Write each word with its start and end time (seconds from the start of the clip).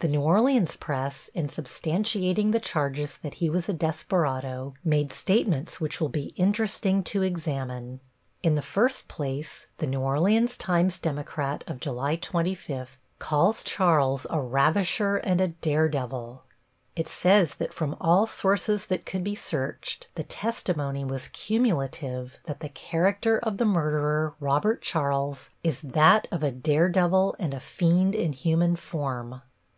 The 0.00 0.06
New 0.06 0.20
Orleans 0.20 0.76
press, 0.76 1.28
in 1.34 1.48
substantiating 1.48 2.52
the 2.52 2.60
charges 2.60 3.16
that 3.22 3.34
he 3.42 3.50
was 3.50 3.68
a 3.68 3.72
desperado, 3.72 4.74
make 4.84 5.12
statements 5.12 5.80
which 5.80 6.00
will 6.00 6.08
be 6.08 6.26
interesting 6.36 7.02
to 7.02 7.22
examine. 7.22 7.98
In 8.44 8.54
the 8.54 8.62
first 8.62 9.08
place 9.08 9.66
the 9.78 9.88
New 9.88 9.98
Orleans 10.00 10.56
Times 10.56 11.00
Democrat, 11.00 11.64
of 11.66 11.80
July 11.80 12.14
25, 12.14 12.96
calls 13.18 13.64
Charles 13.64 14.24
a 14.30 14.40
"ravisher 14.40 15.16
and 15.16 15.40
a 15.40 15.48
daredevil." 15.48 16.44
It 16.94 17.08
says 17.08 17.54
that 17.56 17.74
from 17.74 17.96
all 18.00 18.28
sources 18.28 18.86
that 18.86 19.04
could 19.04 19.24
be 19.24 19.34
searched 19.34 20.10
"the 20.14 20.22
testimony 20.22 21.04
was 21.04 21.26
cumulative 21.26 22.38
that 22.44 22.60
the 22.60 22.68
character 22.68 23.40
of 23.40 23.56
the 23.56 23.64
murderer, 23.64 24.34
Robert 24.38 24.80
Charles, 24.80 25.50
is 25.64 25.80
that 25.80 26.28
of 26.30 26.44
a 26.44 26.52
daredevil 26.52 27.34
and 27.40 27.52
a 27.52 27.58
fiend 27.58 28.14
in 28.14 28.32
human 28.32 28.76
form." 28.76 29.42